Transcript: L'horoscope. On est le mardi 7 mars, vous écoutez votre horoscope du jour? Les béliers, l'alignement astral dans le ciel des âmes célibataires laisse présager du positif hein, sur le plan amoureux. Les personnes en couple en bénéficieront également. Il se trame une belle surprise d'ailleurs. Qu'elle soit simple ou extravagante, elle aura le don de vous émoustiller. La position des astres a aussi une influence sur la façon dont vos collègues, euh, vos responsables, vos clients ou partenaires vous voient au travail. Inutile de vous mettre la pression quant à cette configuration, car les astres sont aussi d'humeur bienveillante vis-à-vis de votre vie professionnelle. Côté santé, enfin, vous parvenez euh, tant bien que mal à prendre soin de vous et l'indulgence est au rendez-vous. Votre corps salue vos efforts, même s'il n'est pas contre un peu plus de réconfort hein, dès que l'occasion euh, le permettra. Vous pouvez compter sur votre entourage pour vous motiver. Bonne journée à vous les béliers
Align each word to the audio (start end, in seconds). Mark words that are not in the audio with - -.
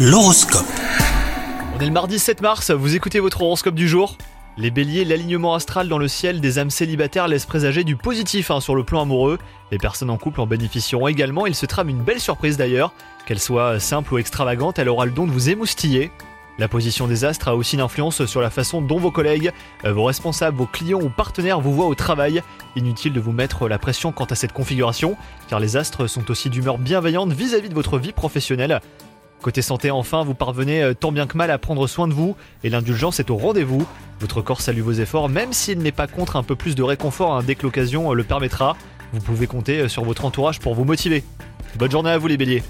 L'horoscope. 0.00 0.64
On 1.74 1.80
est 1.80 1.86
le 1.86 1.90
mardi 1.90 2.20
7 2.20 2.40
mars, 2.40 2.70
vous 2.70 2.94
écoutez 2.94 3.18
votre 3.18 3.42
horoscope 3.42 3.74
du 3.74 3.88
jour? 3.88 4.16
Les 4.56 4.70
béliers, 4.70 5.04
l'alignement 5.04 5.54
astral 5.54 5.88
dans 5.88 5.98
le 5.98 6.06
ciel 6.06 6.40
des 6.40 6.60
âmes 6.60 6.70
célibataires 6.70 7.26
laisse 7.26 7.46
présager 7.46 7.82
du 7.82 7.96
positif 7.96 8.52
hein, 8.52 8.60
sur 8.60 8.76
le 8.76 8.84
plan 8.84 9.02
amoureux. 9.02 9.40
Les 9.72 9.78
personnes 9.78 10.10
en 10.10 10.16
couple 10.16 10.40
en 10.40 10.46
bénéficieront 10.46 11.08
également. 11.08 11.46
Il 11.46 11.56
se 11.56 11.66
trame 11.66 11.88
une 11.88 12.04
belle 12.04 12.20
surprise 12.20 12.56
d'ailleurs. 12.56 12.92
Qu'elle 13.26 13.40
soit 13.40 13.80
simple 13.80 14.14
ou 14.14 14.18
extravagante, 14.18 14.78
elle 14.78 14.88
aura 14.88 15.04
le 15.04 15.10
don 15.10 15.26
de 15.26 15.32
vous 15.32 15.50
émoustiller. 15.50 16.12
La 16.58 16.68
position 16.68 17.08
des 17.08 17.24
astres 17.24 17.48
a 17.48 17.56
aussi 17.56 17.74
une 17.74 17.82
influence 17.82 18.24
sur 18.24 18.40
la 18.40 18.50
façon 18.50 18.80
dont 18.80 18.98
vos 19.00 19.10
collègues, 19.10 19.52
euh, 19.84 19.92
vos 19.92 20.04
responsables, 20.04 20.56
vos 20.56 20.66
clients 20.66 21.00
ou 21.00 21.08
partenaires 21.08 21.60
vous 21.60 21.74
voient 21.74 21.86
au 21.86 21.96
travail. 21.96 22.40
Inutile 22.76 23.12
de 23.12 23.20
vous 23.20 23.32
mettre 23.32 23.68
la 23.68 23.78
pression 23.78 24.12
quant 24.12 24.26
à 24.26 24.36
cette 24.36 24.52
configuration, 24.52 25.16
car 25.48 25.58
les 25.58 25.76
astres 25.76 26.06
sont 26.06 26.30
aussi 26.30 26.50
d'humeur 26.50 26.78
bienveillante 26.78 27.32
vis-à-vis 27.32 27.68
de 27.68 27.74
votre 27.74 27.98
vie 27.98 28.12
professionnelle. 28.12 28.80
Côté 29.42 29.62
santé, 29.62 29.90
enfin, 29.90 30.24
vous 30.24 30.34
parvenez 30.34 30.82
euh, 30.82 30.94
tant 30.94 31.12
bien 31.12 31.26
que 31.26 31.36
mal 31.36 31.50
à 31.50 31.58
prendre 31.58 31.86
soin 31.86 32.08
de 32.08 32.12
vous 32.12 32.36
et 32.64 32.70
l'indulgence 32.70 33.20
est 33.20 33.30
au 33.30 33.36
rendez-vous. 33.36 33.86
Votre 34.20 34.42
corps 34.42 34.60
salue 34.60 34.80
vos 34.80 34.92
efforts, 34.92 35.28
même 35.28 35.52
s'il 35.52 35.78
n'est 35.78 35.92
pas 35.92 36.08
contre 36.08 36.36
un 36.36 36.42
peu 36.42 36.56
plus 36.56 36.74
de 36.74 36.82
réconfort 36.82 37.36
hein, 37.36 37.42
dès 37.46 37.54
que 37.54 37.62
l'occasion 37.62 38.10
euh, 38.10 38.14
le 38.14 38.24
permettra. 38.24 38.76
Vous 39.12 39.20
pouvez 39.20 39.46
compter 39.46 39.88
sur 39.88 40.04
votre 40.04 40.24
entourage 40.24 40.58
pour 40.60 40.74
vous 40.74 40.84
motiver. 40.84 41.24
Bonne 41.76 41.90
journée 41.90 42.10
à 42.10 42.18
vous 42.18 42.26
les 42.26 42.36
béliers 42.36 42.62